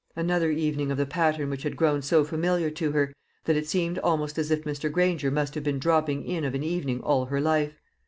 Another 0.15 0.49
evening 0.49 0.89
of 0.89 0.97
the 0.97 1.05
pattern 1.05 1.51
which 1.51 1.61
had 1.61 1.77
grown 1.77 2.01
so 2.01 2.23
familiar 2.23 2.71
to 2.71 2.91
her, 2.91 3.13
that 3.45 3.55
it 3.55 3.67
seemed 3.67 3.99
almost 3.99 4.39
as 4.39 4.49
if 4.49 4.63
Mr. 4.63 4.91
Granger 4.91 5.29
must 5.29 5.53
have 5.53 5.63
been 5.63 5.77
dropping 5.77 6.25
in 6.25 6.43
of 6.43 6.55
an 6.55 6.63
evening 6.63 7.01
all 7.01 7.25
her 7.25 7.39
life. 7.39 7.79